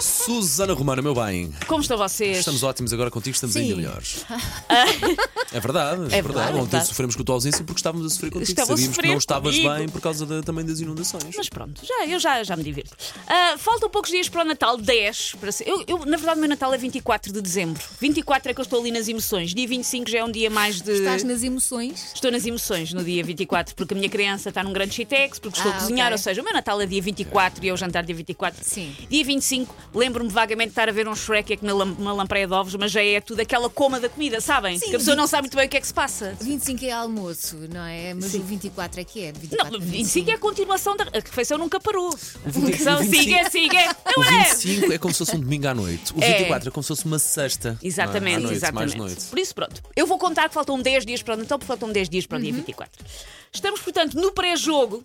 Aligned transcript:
Susana 0.00 0.72
Romana, 0.74 1.02
meu 1.02 1.14
bem. 1.14 1.52
Como 1.66 1.80
estão 1.80 1.96
vocês? 1.98 2.38
Estamos 2.38 2.62
ótimos 2.62 2.92
agora 2.92 3.10
contigo, 3.10 3.34
estamos 3.34 3.54
Sim. 3.54 3.62
ainda 3.62 3.76
melhores. 3.76 4.24
É 5.50 5.60
verdade, 5.60 6.02
é, 6.14 6.18
É 6.18 6.20
verdade, 6.20 6.22
verdade. 6.22 6.38
é 6.38 6.54
Ontem 6.56 6.60
verdade. 6.72 6.86
sofremos 6.88 7.16
com 7.16 7.22
a 7.22 7.24
tua 7.24 7.34
ausência 7.36 7.64
porque 7.64 7.78
estávamos 7.78 8.06
a 8.06 8.10
sofrer 8.10 8.30
contigo. 8.30 8.50
Estava 8.50 8.66
Sabíamos 8.76 8.98
que 8.98 9.06
não 9.08 9.16
estavas 9.16 9.56
comigo. 9.56 9.74
bem 9.76 9.88
por 9.88 10.00
causa 10.02 10.26
da- 10.26 10.42
também 10.42 10.62
das 10.62 10.78
inundações. 10.80 11.34
Mas 11.34 11.48
pronto, 11.48 11.80
já, 11.86 12.06
eu 12.06 12.18
já, 12.20 12.44
já 12.44 12.54
me 12.54 12.62
divirto. 12.62 12.94
Ah, 13.26 13.54
faltam 13.56 13.88
poucos 13.88 14.10
dias 14.10 14.28
para 14.28 14.42
o 14.42 14.44
Natal, 14.44 14.76
10. 14.76 15.36
Para 15.40 15.50
ser, 15.50 15.66
eu, 15.66 15.82
eu, 15.86 15.98
na 16.04 16.18
verdade, 16.18 16.36
o 16.36 16.40
meu 16.40 16.50
Natal 16.50 16.74
é 16.74 16.76
24 16.76 17.32
de 17.32 17.40
dezembro. 17.40 17.82
24 17.98 18.50
é 18.50 18.54
que 18.54 18.60
eu 18.60 18.62
estou 18.62 18.78
ali 18.78 18.90
nas 18.90 19.08
emoções. 19.08 19.54
Dia 19.54 19.66
25 19.66 20.10
já 20.10 20.18
é 20.18 20.24
um 20.24 20.30
dia 20.30 20.50
mais 20.50 20.82
de. 20.82 20.92
Estás 20.92 21.24
nas 21.24 21.42
emoções? 21.42 22.12
Estou 22.14 22.30
nas 22.30 22.44
emoções 22.44 22.92
no 22.92 23.02
dia 23.02 23.24
24, 23.24 23.74
porque 23.74 23.94
a 23.94 23.96
minha 23.96 24.10
criança 24.10 24.50
está 24.50 24.62
num 24.62 24.72
grande 24.74 24.94
shitex, 24.94 25.38
porque 25.38 25.56
estou 25.58 25.72
Ah, 25.72 25.76
a 25.76 25.80
cozinhar, 25.80 26.08
ok. 26.08 26.12
ou 26.12 26.18
seja, 26.18 26.42
o 26.42 26.44
meu 26.44 26.52
Natal 26.52 26.78
é 26.78 26.84
dia 26.84 27.00
24 27.00 27.64
e 27.64 27.68
eu 27.68 27.76
jantar 27.78 28.04
dia 28.04 28.14
24. 28.14 28.62
Sim. 28.62 28.94
Dia 29.08 29.24
25, 29.24 29.74
lembro-me 29.94 30.30
vagamente 30.30 30.68
de 30.68 30.72
estar 30.72 30.88
a 30.88 30.92
ver 30.92 31.08
um 31.08 31.14
Shrek 31.14 31.52
e 31.52 31.56
comer 31.56 31.72
lam- 31.72 31.96
uma 31.98 32.12
lampreia 32.12 32.46
de 32.46 32.52
ovos, 32.52 32.74
mas 32.74 32.90
já 32.92 33.02
é 33.02 33.20
tudo 33.20 33.40
aquela 33.40 33.68
coma 33.70 33.98
da 34.00 34.08
comida, 34.08 34.40
sabem? 34.40 34.78
Sim, 34.78 34.90
que 34.90 34.96
a 34.96 34.98
pessoa 34.98 35.14
vi- 35.14 35.20
não 35.20 35.26
sabe 35.26 35.42
muito 35.42 35.56
bem 35.56 35.66
o 35.66 35.68
que 35.68 35.76
é 35.76 35.80
que 35.80 35.86
se 35.86 35.94
passa. 35.94 36.36
25 36.40 36.84
é 36.84 36.90
almoço, 36.92 37.56
não 37.72 37.84
é? 37.84 38.14
Mas 38.14 38.26
Sim. 38.26 38.40
o 38.40 38.42
24 38.44 39.00
é 39.00 39.04
que 39.04 39.24
é. 39.24 39.32
24 39.32 39.72
Não, 39.72 39.80
a 39.80 39.90
25 39.90 40.30
é 40.30 40.34
a 40.34 40.38
continuação 40.38 40.96
da. 40.96 41.04
A 41.04 41.08
refeição 41.20 41.58
nunca 41.58 41.80
parou. 41.80 42.08
A 42.08 42.48
25 42.50 42.66
refeição 42.66 43.02
siga, 43.04 43.50
siga. 43.50 43.96
O 44.16 44.20
Não 44.20 44.24
é? 44.28 44.44
25 44.44 44.92
é 44.92 44.98
como 44.98 45.12
se 45.14 45.18
fosse 45.18 45.36
um 45.36 45.40
domingo 45.40 45.66
à 45.68 45.74
noite. 45.74 46.12
O 46.14 46.22
É. 46.22 46.38
24 46.38 46.68
é 46.68 46.72
como 46.72 46.82
se 46.82 46.88
fosse 46.88 47.04
uma 47.06 47.18
sexta. 47.18 47.78
Exatamente, 47.82 48.34
é? 48.34 48.36
À 48.36 48.40
noite, 48.40 48.54
exatamente. 48.56 48.96
Mais 48.98 49.12
noite. 49.14 49.24
Por 49.26 49.38
isso, 49.38 49.54
pronto. 49.54 49.82
Eu 49.96 50.06
vou 50.06 50.18
contar 50.18 50.48
que 50.48 50.54
faltam 50.54 50.80
10 50.80 51.04
dias 51.06 51.22
para 51.22 51.34
o 51.34 51.36
Natal, 51.36 51.58
porque 51.58 51.66
faltam 51.68 51.90
10 51.90 52.08
dias 52.08 52.26
para 52.26 52.36
o 52.36 52.38
Uhum. 52.38 52.44
dia 52.44 52.52
24. 52.52 53.04
Estamos, 53.52 53.80
portanto, 53.80 54.14
no 54.14 54.32
pré-jogo, 54.32 55.02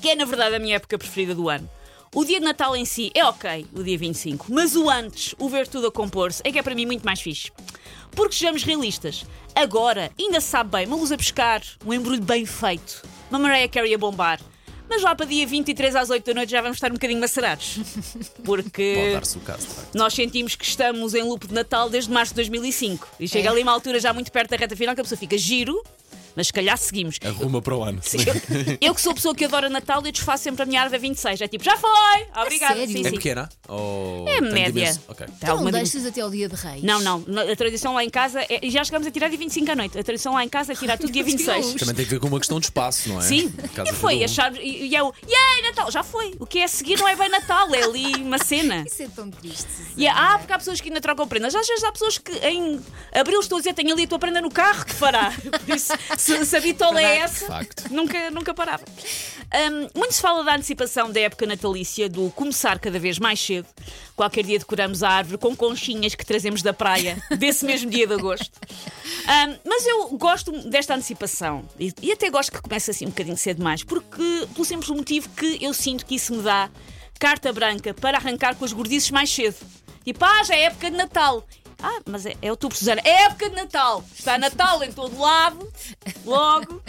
que 0.00 0.08
é, 0.10 0.14
na 0.14 0.24
verdade, 0.24 0.54
a 0.56 0.58
minha 0.58 0.76
época 0.76 0.98
preferida 0.98 1.34
do 1.34 1.48
ano. 1.48 1.68
O 2.12 2.24
dia 2.24 2.40
de 2.40 2.44
Natal 2.44 2.74
em 2.74 2.84
si 2.84 3.10
é 3.14 3.24
ok, 3.24 3.66
o 3.72 3.84
dia 3.84 3.96
25, 3.96 4.46
mas 4.52 4.74
o 4.74 4.90
antes, 4.90 5.32
o 5.38 5.48
ver 5.48 5.68
tudo 5.68 5.86
a 5.86 5.92
compor-se, 5.92 6.42
é 6.44 6.50
que 6.50 6.58
é 6.58 6.62
para 6.62 6.74
mim 6.74 6.84
muito 6.84 7.04
mais 7.04 7.20
fixe. 7.20 7.52
Porque 8.10 8.34
sejamos 8.34 8.64
realistas, 8.64 9.24
agora 9.54 10.10
ainda 10.18 10.40
se 10.40 10.48
sabe 10.48 10.70
bem 10.72 10.86
uma 10.86 10.96
luz 10.96 11.12
a 11.12 11.16
pescar, 11.16 11.62
um 11.86 11.94
embrulho 11.94 12.20
bem 12.20 12.44
feito, 12.44 13.02
uma 13.30 13.38
Mariah 13.38 13.68
Carey 13.68 13.94
a 13.94 13.98
bombar. 13.98 14.40
Mas 14.88 15.02
lá 15.02 15.14
para 15.14 15.24
dia 15.24 15.46
23 15.46 15.94
às 15.94 16.10
8 16.10 16.26
da 16.26 16.34
noite 16.34 16.50
já 16.50 16.60
vamos 16.60 16.78
estar 16.78 16.90
um 16.90 16.94
bocadinho 16.94 17.20
macerados. 17.20 17.78
Porque. 18.42 18.94
Pode 18.96 19.12
dar-se 19.12 19.38
o 19.38 19.40
caso. 19.42 19.68
Nós 19.94 20.12
sentimos 20.12 20.56
que 20.56 20.64
estamos 20.64 21.14
em 21.14 21.22
loop 21.22 21.46
de 21.46 21.54
Natal 21.54 21.88
desde 21.88 22.10
março 22.10 22.32
de 22.32 22.36
2005. 22.38 23.06
E 23.20 23.28
chega 23.28 23.48
É. 23.48 23.52
ali 23.52 23.62
uma 23.62 23.70
altura 23.70 24.00
já 24.00 24.12
muito 24.12 24.32
perto 24.32 24.50
da 24.50 24.56
reta 24.56 24.74
final 24.74 24.96
que 24.96 25.00
a 25.00 25.04
pessoa 25.04 25.16
fica 25.16 25.38
giro, 25.38 25.80
mas 26.40 26.46
se 26.46 26.52
calhar 26.54 26.78
seguimos. 26.78 27.18
Arruma 27.22 27.60
para 27.60 27.76
o 27.76 27.82
ano. 27.84 28.00
Eu, 28.14 28.78
eu 28.88 28.94
que 28.94 29.00
sou 29.02 29.12
a 29.12 29.14
pessoa 29.14 29.34
que 29.34 29.44
adora 29.44 29.68
Natal, 29.68 30.00
eu 30.06 30.10
desfaço 30.10 30.42
sempre 30.44 30.62
a 30.62 30.66
minha 30.66 30.80
árvore 30.80 30.96
a 30.96 31.00
26. 31.00 31.38
É 31.42 31.46
tipo, 31.48 31.62
já 31.62 31.76
foi! 31.76 31.90
Obrigada. 32.42 32.74
sério? 32.76 32.90
Sim, 32.94 33.00
É 33.06 33.10
sim. 33.10 33.16
pequena? 33.16 33.48
Ou 33.68 34.26
É 34.26 34.40
média. 34.40 34.80
imenso? 34.84 35.00
Ok. 35.06 35.26
Tá, 35.26 35.32
Então 35.42 35.60
uma- 35.60 35.70
deixas 35.70 36.06
até 36.06 36.24
o 36.24 36.30
dia 36.30 36.48
de 36.48 36.54
reis. 36.56 36.82
Não, 36.82 36.98
não. 37.00 37.22
A 37.52 37.54
tradição 37.54 37.92
lá 37.92 38.02
em 38.02 38.08
casa 38.08 38.40
é. 38.48 38.58
e 38.62 38.70
Já 38.70 38.82
chegamos 38.84 39.06
a 39.06 39.10
tirar 39.10 39.28
dia 39.28 39.36
25 39.38 39.70
à 39.70 39.76
noite. 39.76 39.98
A 39.98 40.02
tradição 40.02 40.32
lá 40.32 40.42
em 40.42 40.48
casa 40.48 40.72
é 40.72 40.76
tirar 40.76 40.96
tudo 40.96 41.12
dia 41.12 41.22
26. 41.24 41.74
Também 41.74 41.94
tem 41.94 42.04
que 42.06 42.10
ver 42.10 42.20
com 42.20 42.28
uma 42.28 42.38
questão 42.38 42.58
de 42.58 42.64
espaço, 42.66 43.10
não 43.10 43.18
é? 43.18 43.22
Sim, 43.22 43.52
e 43.86 43.92
foi 43.92 44.20
um. 44.20 44.24
achar. 44.24 44.54
E, 44.56 44.86
e 44.86 44.94
eu, 44.94 45.12
yay, 45.28 45.62
Natal! 45.62 45.90
Já 45.90 46.02
foi. 46.02 46.34
O 46.40 46.46
que 46.46 46.60
é 46.60 46.64
a 46.64 46.68
seguir 46.68 46.98
não 46.98 47.06
é 47.06 47.14
bem 47.16 47.28
Natal, 47.28 47.72
é 47.74 47.82
ali 47.82 48.14
uma 48.22 48.38
cena. 48.38 48.84
Isso 48.88 49.02
é 49.02 49.08
tão 49.08 49.30
triste. 49.30 49.66
E 49.96 50.06
é, 50.06 50.10
ah, 50.10 50.36
porque 50.38 50.52
há 50.52 50.58
pessoas 50.58 50.80
que 50.80 50.88
ainda 50.88 51.00
trocam 51.02 51.28
prendas. 51.28 51.54
Às 51.54 51.66
vezes 51.66 51.84
há 51.84 51.92
pessoas 51.92 52.16
que 52.16 52.32
em 52.46 52.80
abril 53.12 53.40
estou 53.40 53.56
a 53.58 53.60
dizer, 53.60 53.74
tenho 53.74 53.92
ali 53.92 54.04
a 54.04 54.06
tua 54.06 54.18
prenda 54.18 54.40
no 54.40 54.50
carro, 54.50 54.84
que 54.86 54.94
fará? 54.94 55.32
Por 55.66 55.76
isso, 55.76 55.92
se, 56.30 56.46
se 56.46 56.56
a 56.56 56.60
bitola 56.60 57.00
é 57.00 57.18
essa, 57.18 57.66
nunca, 57.90 58.30
nunca 58.30 58.54
parava. 58.54 58.84
Hum, 59.52 59.88
muito 59.94 60.14
se 60.14 60.20
fala 60.20 60.44
da 60.44 60.54
antecipação 60.54 61.10
da 61.10 61.20
época 61.20 61.46
natalícia, 61.46 62.08
do 62.08 62.30
começar 62.30 62.78
cada 62.78 62.98
vez 62.98 63.18
mais 63.18 63.40
cedo. 63.40 63.66
Qualquer 64.14 64.44
dia 64.44 64.58
decoramos 64.58 65.02
a 65.02 65.08
árvore 65.08 65.38
com 65.38 65.56
conchinhas 65.56 66.14
que 66.14 66.24
trazemos 66.24 66.62
da 66.62 66.72
praia, 66.72 67.20
desse 67.36 67.64
mesmo 67.64 67.90
dia 67.90 68.06
de 68.06 68.14
agosto. 68.14 68.50
Hum, 68.62 69.58
mas 69.64 69.86
eu 69.86 70.08
gosto 70.10 70.52
desta 70.68 70.94
antecipação 70.94 71.64
e, 71.78 71.92
e 72.02 72.12
até 72.12 72.30
gosto 72.30 72.52
que 72.52 72.60
comece 72.60 72.90
assim 72.90 73.06
um 73.06 73.10
bocadinho 73.10 73.36
cedo 73.36 73.62
mais, 73.62 73.82
porque 73.82 74.46
pelo 74.54 74.64
simples 74.64 74.90
motivo 74.90 75.28
que 75.30 75.58
eu 75.64 75.74
sinto 75.74 76.06
que 76.06 76.14
isso 76.14 76.34
me 76.34 76.42
dá 76.42 76.70
carta 77.18 77.52
branca 77.52 77.92
para 77.92 78.18
arrancar 78.18 78.54
com 78.56 78.64
as 78.64 78.72
gordices 78.72 79.10
mais 79.10 79.30
cedo. 79.30 79.56
Tipo, 80.04 80.24
ah, 80.24 80.42
já 80.44 80.54
é 80.54 80.62
época 80.62 80.90
de 80.90 80.96
Natal. 80.96 81.46
Ah, 81.82 82.00
mas 82.06 82.26
é, 82.26 82.36
é 82.42 82.50
outubro, 82.50 82.76
Susana. 82.76 83.00
É 83.04 83.24
época 83.24 83.48
de 83.48 83.56
Natal. 83.56 84.04
Está 84.16 84.38
Natal 84.38 84.82
em 84.84 84.92
todo 84.92 85.18
lado. 85.18 85.66
Logo. 86.24 86.82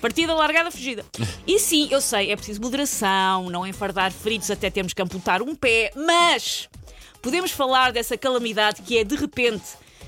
Partida 0.00 0.34
largada, 0.34 0.70
fugida. 0.70 1.04
E 1.46 1.58
sim, 1.58 1.88
eu 1.90 2.00
sei, 2.00 2.30
é 2.32 2.36
preciso 2.36 2.60
moderação, 2.60 3.48
não 3.50 3.66
enfardar 3.66 4.10
feridos 4.10 4.50
até 4.50 4.68
termos 4.70 4.92
que 4.92 5.00
amputar 5.02 5.42
um 5.42 5.54
pé, 5.54 5.92
mas 5.94 6.68
podemos 7.22 7.50
falar 7.52 7.92
dessa 7.92 8.16
calamidade 8.16 8.82
que 8.82 8.98
é, 8.98 9.04
de 9.04 9.14
repente, 9.14 9.62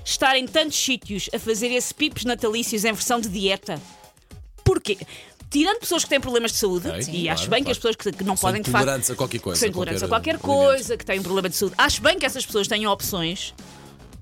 estar 0.05 0.37
em 0.37 0.47
tantos 0.47 0.77
sítios 0.79 1.29
a 1.33 1.39
fazer 1.39 1.69
esse 1.69 1.95
pipos 1.95 2.25
natalícios 2.25 2.85
em 2.85 2.93
versão 2.93 3.21
de 3.21 3.29
dieta. 3.29 3.81
Porquê? 4.65 4.99
Tirando 5.51 5.81
pessoas 5.81 6.03
que 6.03 6.09
têm 6.11 6.21
problemas 6.21 6.53
de 6.53 6.59
saúde, 6.59 6.89
Ok, 6.89 7.01
e 7.01 7.25
claro, 7.25 7.31
acho 7.39 7.51
bem 7.51 7.59
que 7.63 7.65
claro. 7.65 7.71
as 7.71 7.77
pessoas 7.77 7.97
que, 7.97 8.13
que 8.13 8.25
não 8.25 8.37
São 8.37 8.49
podem 8.49 8.63
de 8.63 8.71
facto 8.71 9.13
a 9.13 9.15
qualquer 9.15 9.39
coisa, 9.39 9.59
que 9.59 9.61
são 9.61 9.69
intolerantes 9.69 10.03
a 10.03 10.09
qualquer 10.09 10.39
qualquer 10.39 10.51
alimento. 10.53 10.69
coisa, 10.73 10.97
que 10.97 11.05
têm 11.05 11.21
um 11.21 11.23
problema 11.23 11.49
de 11.51 11.57
saúde. 11.57 11.75
Acho 11.79 12.01
bem 12.03 12.19
que 12.19 12.25
essas 12.27 12.45
pessoas 12.47 12.67
tenham 12.67 12.91
opções. 12.91 13.55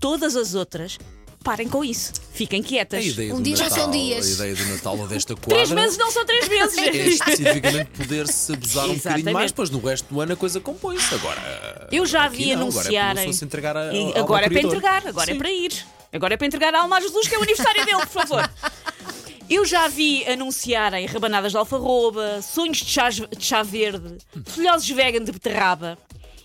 Todas 0.01 0.35
as 0.35 0.55
outras, 0.55 0.99
parem 1.45 1.69
com 1.69 1.85
isso. 1.85 2.13
Fiquem 2.33 2.63
quietas. 2.63 3.05
A 3.05 3.35
Um 3.35 3.43
dia 3.43 3.55
já 3.55 3.65
Natal, 3.65 3.79
são 3.79 3.91
dias. 3.91 4.27
A 4.27 4.45
ideia 4.45 4.55
do 4.57 4.65
Natal 4.67 4.99
ou 4.99 5.07
desta 5.07 5.35
quadra 5.37 5.55
Três 5.55 5.71
meses 5.71 5.99
não 5.99 6.11
são 6.11 6.25
três 6.25 6.49
meses. 6.49 6.79
é 6.79 6.91
especificamente 6.91 7.91
poder-se 7.97 8.53
abusar 8.53 8.89
um 8.89 8.95
bocadinho 8.97 9.33
mais, 9.33 9.53
pois 9.53 9.71
no 9.71 9.79
resto 9.79 10.13
do 10.13 10.21
ano 10.21 10.33
a 10.33 10.37
coisa 10.37 10.61
compõe-se. 10.61 11.15
Agora. 11.15 11.89
Eu 11.93 12.07
já 12.07 12.29
vi 12.29 12.55
não, 12.55 12.63
anunciarem. 12.63 12.99
Agora 12.99 13.21
é 13.21 13.25
para 13.25 13.33
se 13.33 13.45
entregar 13.45 13.77
a, 13.77 13.91
ao 13.91 14.19
agora 14.19 14.47
é 14.47 14.49
para 14.49 14.59
criador. 14.59 14.77
entregar, 14.77 15.07
agora 15.07 15.31
é 15.31 15.33
Sim. 15.35 15.39
para 15.39 15.51
ir. 15.51 15.87
Agora 16.13 16.35
é 16.35 16.37
para 16.37 16.47
entregar 16.47 16.75
a 16.75 16.81
alma 16.81 16.97
a 16.97 17.01
Jesus, 17.01 17.29
que 17.29 17.35
é 17.35 17.39
o 17.39 17.43
aniversário 17.43 17.85
dele, 17.85 18.01
por 18.01 18.09
favor. 18.09 18.51
Eu 19.51 19.65
já 19.65 19.89
vi 19.89 20.25
anunciarem 20.27 21.07
rabanadas 21.07 21.51
de 21.51 21.59
alfarroba, 21.59 22.41
sonhos 22.41 22.79
de 22.79 22.85
chá, 22.85 23.09
de 23.11 23.27
chá 23.41 23.65
verde, 23.65 24.19
folhosos 24.47 24.89
vegan 24.89 25.25
de 25.25 25.33
beterraba. 25.33 25.99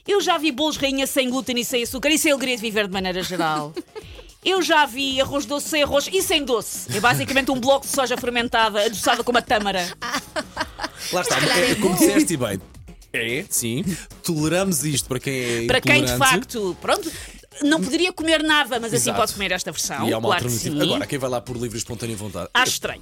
Eu 0.07 0.21
já 0.21 0.38
vi 0.38 0.51
bolos 0.51 0.77
rainha 0.77 1.07
sem 1.07 1.29
glúten 1.29 1.59
e 1.59 1.66
sem 1.66 1.83
açúcar. 1.83 2.09
Isso 2.09 2.27
é 2.27 2.31
alegria 2.31 2.55
de 2.55 2.61
viver 2.61 2.88
de 2.88 2.93
maneira 2.93 3.21
geral. 3.23 3.73
Eu 4.45 4.61
já 4.61 4.85
vi 4.85 5.19
arroz 5.19 5.43
doce 5.47 5.69
sem 5.69 5.81
arroz 5.81 6.07
e 6.13 6.21
sem 6.21 6.45
doce. 6.45 6.95
É 6.95 6.99
basicamente 6.99 7.49
um 7.49 7.59
bloco 7.59 7.83
de 7.88 7.91
soja 7.91 8.16
fermentada, 8.16 8.85
adoçada 8.85 9.23
com 9.23 9.31
uma 9.31 9.41
tâmara. 9.41 9.83
Lá 11.11 11.21
está, 11.21 11.38
é, 11.39 11.71
é 11.71 11.75
como 11.75 11.95
disseste 11.95 12.38
bem. 12.38 12.61
É, 13.17 13.45
sim. 13.49 13.81
Toleramos 14.23 14.83
isto 14.83 15.07
para 15.07 15.21
quem 15.21 15.63
é 15.63 15.67
Para 15.67 15.79
quem 15.79 16.03
de 16.03 16.11
intolerante. 16.11 16.31
facto, 16.31 16.77
pronto, 16.81 17.09
não 17.65 17.81
poderia 17.81 18.13
comer 18.13 18.43
nada, 18.43 18.79
mas 18.79 18.93
assim 18.93 19.09
Exato. 19.09 19.17
pode 19.19 19.33
comer 19.33 19.51
esta 19.51 19.71
versão. 19.71 20.07
E 20.07 20.13
há 20.13 20.17
uma 20.17 20.27
claro 20.29 20.41
que 20.45 20.53
alternativa. 20.53 20.75
sim. 20.83 20.89
Agora, 20.89 21.07
quem 21.07 21.19
vai 21.19 21.29
lá 21.29 21.41
por 21.41 21.57
livre 21.57 21.77
e 21.77 21.79
espontânea 21.79 22.15
vontade? 22.15 22.49
Acho 22.53 22.71
estranho. 22.73 23.01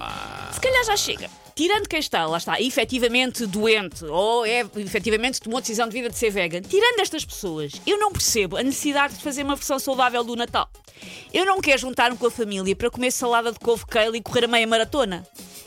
Se 0.52 0.60
calhar 0.60 0.84
já 0.84 0.96
chega. 0.96 1.30
Tirando 1.54 1.88
quem 1.88 2.00
está, 2.00 2.26
lá 2.26 2.38
está, 2.38 2.60
efetivamente 2.60 3.46
doente 3.46 4.04
ou 4.06 4.44
é 4.44 4.66
efetivamente 4.76 5.40
tomou 5.40 5.58
a 5.58 5.60
decisão 5.60 5.86
de 5.86 5.92
vida 5.92 6.08
de 6.10 6.18
ser 6.18 6.30
vegan, 6.30 6.62
tirando 6.62 6.98
estas 6.98 7.24
pessoas, 7.24 7.72
eu 7.86 7.96
não 7.96 8.10
percebo 8.10 8.56
a 8.56 8.62
necessidade 8.62 9.14
de 9.14 9.22
fazer 9.22 9.44
uma 9.44 9.54
versão 9.54 9.78
saudável 9.78 10.24
do 10.24 10.34
Natal. 10.34 10.68
Eu 11.32 11.44
não 11.44 11.60
quero 11.60 11.78
juntar-me 11.78 12.16
com 12.16 12.26
a 12.26 12.30
família 12.30 12.74
para 12.74 12.90
comer 12.90 13.12
salada 13.12 13.52
de 13.52 13.58
couve 13.60 13.86
kale 13.86 14.18
e 14.18 14.22
correr 14.22 14.46
a 14.46 14.48
meia 14.48 14.66
maratona. 14.66 15.24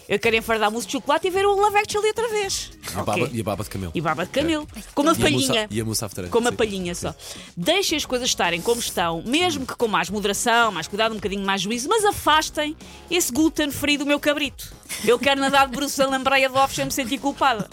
Eu 0.09 0.19
quero 0.19 0.36
enfardar 0.36 0.69
mousse 0.72 0.88
de 0.88 0.94
chocolate 0.94 1.28
e 1.28 1.30
ver 1.30 1.46
o 1.46 1.53
Love 1.53 1.78
Actually 1.78 2.07
outra 2.09 2.28
vez. 2.30 2.72
E 2.97 3.00
a 3.00 3.03
Ok? 3.03 3.24
baba, 3.24 3.35
e 3.35 3.40
a 3.40 3.44
baba 3.44 3.63
de 3.63 3.69
camelo. 3.69 3.91
E 3.96 4.02
baba 4.02 4.25
de 4.25 4.31
camelo. 4.31 4.68
Com 4.94 5.02
uma 5.03 5.12
E 5.12 5.16
a 5.16 5.19
palhinha. 5.19 5.68
E 5.69 5.81
a 5.81 5.85
mousse 5.85 6.03
Com 6.30 6.40
uma 6.40 6.50
sim. 6.52 6.56
palhinha 6.56 6.96
só. 6.96 7.16
Deixem 7.56 7.97
as 7.97 8.06
coisas 8.06 8.28
estarem 8.30 8.62
como 8.62 8.80
estão, 8.80 9.22
mesmo 9.25 9.66
que 9.66 9.75
com 9.75 9.88
mais 9.88 10.09
moderação, 10.09 10.72
mais 10.72 10.88
cuidado, 10.88 11.12
um 11.12 11.16
bocadinho 11.16 11.46
mais 11.46 11.62
juízo, 11.62 11.88
mas 11.90 12.03
afastem 12.06 12.75
esse 13.10 13.31
glúten 13.31 13.72
frio 13.72 14.00
do 14.00 14.06
meu 14.06 14.19
cabrito. 14.19 14.74
Eu 15.06 15.19
quero 15.19 15.39
nadar 15.39 15.68
de 15.68 15.75
bruços 15.75 16.00
a 16.00 16.07
lambreia 16.07 16.50
de 16.50 16.56
ovos 16.57 16.75
sem 16.75 16.86
me 16.86 16.92
sentir 16.92 17.18
culpada. 17.19 17.69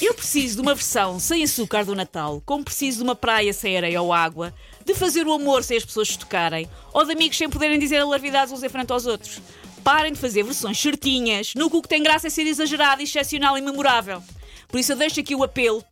Eu 0.00 0.12
preciso 0.12 0.56
de 0.56 0.60
uma 0.62 0.74
versão 0.74 1.18
sem 1.18 1.42
açúcar 1.42 1.84
do 1.84 1.94
Natal, 1.94 2.42
como 2.44 2.62
preciso 2.64 2.98
de 2.98 3.04
uma 3.04 3.14
praia 3.16 3.52
sem 3.54 3.76
areia 3.78 4.02
ou 4.02 4.12
água, 4.12 4.52
de 4.84 4.94
fazer 4.94 5.26
o 5.26 5.32
amor 5.32 5.64
sem 5.64 5.76
as 5.78 5.84
pessoas 5.86 6.08
se 6.08 6.18
tocarem, 6.18 6.68
ou 6.92 7.04
de 7.04 7.12
amigos 7.12 7.38
sem 7.38 7.48
poderem 7.48 7.78
dizer 7.78 7.98
alarvidades 7.98 8.52
uns 8.52 8.62
em 8.62 8.68
frente 8.68 8.92
aos 8.92 9.06
outros. 9.06 9.40
Parem 9.86 10.12
de 10.12 10.18
fazer 10.18 10.42
versões 10.42 10.80
certinhas, 10.80 11.54
no 11.54 11.70
que 11.70 11.76
o 11.76 11.80
que 11.80 11.88
tem 11.88 12.02
graça 12.02 12.26
é 12.26 12.30
ser 12.30 12.44
exagerado, 12.44 13.00
excepcional 13.02 13.56
e 13.56 13.60
memorável. 13.60 14.20
Por 14.66 14.80
isso 14.80 14.90
eu 14.90 14.96
deixo 14.96 15.20
aqui 15.20 15.32
o 15.32 15.44
apelo. 15.44 15.84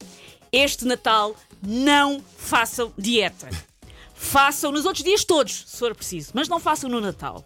Este 0.50 0.84
Natal, 0.84 1.36
não 1.62 2.20
façam 2.36 2.92
dieta. 2.98 3.48
façam 4.12 4.72
nos 4.72 4.84
outros 4.84 5.04
dias 5.04 5.22
todos, 5.22 5.62
se 5.68 5.78
for 5.78 5.94
preciso, 5.94 6.32
mas 6.34 6.48
não 6.48 6.58
façam 6.58 6.90
no 6.90 7.00
Natal. 7.00 7.44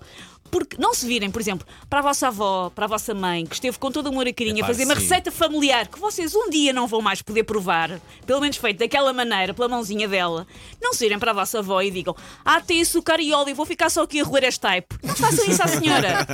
Porque 0.50 0.76
não 0.78 0.94
se 0.94 1.06
virem, 1.06 1.30
por 1.30 1.40
exemplo, 1.40 1.66
para 1.88 1.98
a 2.00 2.02
vossa 2.02 2.28
avó, 2.28 2.70
para 2.74 2.84
a 2.86 2.88
vossa 2.88 3.14
mãe, 3.14 3.44
que 3.46 3.54
esteve 3.54 3.78
com 3.78 3.90
todo 3.90 4.08
amor 4.08 4.26
e 4.26 4.32
carinho 4.32 4.64
a 4.64 4.66
fazer 4.66 4.84
uma 4.84 4.94
sim. 4.94 5.02
receita 5.02 5.30
familiar 5.30 5.86
que 5.88 5.98
vocês 5.98 6.34
um 6.34 6.48
dia 6.50 6.72
não 6.72 6.86
vão 6.86 7.00
mais 7.00 7.22
poder 7.22 7.44
provar, 7.44 8.00
pelo 8.26 8.40
menos 8.40 8.56
feito 8.56 8.78
daquela 8.78 9.12
maneira, 9.12 9.52
pela 9.54 9.68
mãozinha 9.68 10.08
dela. 10.08 10.46
Não 10.80 10.92
se 10.94 11.00
virem 11.00 11.18
para 11.18 11.30
a 11.30 11.34
vossa 11.34 11.58
avó 11.58 11.80
e 11.82 11.90
digam: 11.90 12.14
Ah, 12.44 12.60
tem 12.60 12.80
açúcar 12.80 13.20
e 13.20 13.32
óleo, 13.32 13.54
vou 13.54 13.66
ficar 13.66 13.90
só 13.90 14.02
aqui 14.02 14.20
a 14.20 14.24
roer 14.24 14.44
este 14.44 14.60
type. 14.60 14.86
Não 15.02 15.14
façam 15.14 15.44
isso 15.46 15.62
à 15.62 15.66
senhora. 15.68 16.26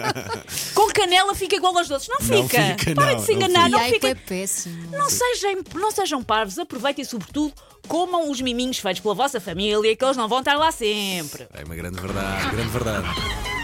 com 0.75 0.87
canela 0.89 1.35
fica 1.35 1.57
igual 1.57 1.77
aos 1.77 1.89
doces. 1.89 2.09
Não 2.09 2.21
fica. 2.21 2.59
Não 2.61 2.79
fica, 2.79 2.95
Parem 2.95 3.15
não, 3.17 3.21
de 3.21 3.27
se 3.27 3.35
não 3.35 3.39
enganar. 3.39 3.71
Não, 3.71 3.79
aí 3.79 3.93
fica. 3.93 4.09
é 4.09 4.15
péssimo. 4.15 4.91
Não 4.93 5.11
sejam, 5.11 5.63
não 5.75 5.91
sejam 5.91 6.23
parvos, 6.23 6.59
aproveitem 6.59 7.05
sobretudo. 7.05 7.53
Comam 7.87 8.31
os 8.31 8.41
miminhos 8.41 8.79
feitos 8.79 9.01
pela 9.03 9.15
vossa 9.15 9.39
família, 9.41 9.95
que 9.95 10.03
eles 10.03 10.17
não 10.17 10.27
vão 10.27 10.39
estar 10.39 10.57
lá 10.57 10.73
sempre. 10.73 11.47
É 11.53 11.65
uma 11.65 11.75
grande 11.75 12.01
verdade, 12.01 12.51
grande 12.51 12.71
verdade. 12.71 13.64